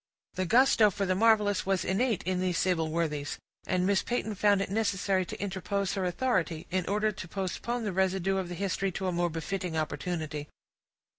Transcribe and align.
The 0.33 0.47
gusto 0.47 0.89
for 0.89 1.05
the 1.05 1.13
marvelous 1.13 1.63
was 1.63 1.85
innate 1.85 2.23
in 2.23 2.39
these 2.41 2.57
sable 2.57 2.89
worthies; 2.89 3.37
and 3.67 3.85
Miss 3.85 4.01
Peyton 4.01 4.33
found 4.33 4.59
it 4.59 4.71
necessary 4.71 5.27
to 5.27 5.39
interpose 5.39 5.93
her 5.93 6.05
authority, 6.05 6.65
in 6.71 6.87
order 6.89 7.11
to 7.11 7.27
postpone 7.27 7.83
the 7.83 7.93
residue 7.93 8.37
of 8.37 8.49
the 8.49 8.55
history 8.55 8.91
to 8.93 9.05
a 9.05 9.11
more 9.11 9.29
befitting 9.29 9.77
opportunity. 9.77 10.47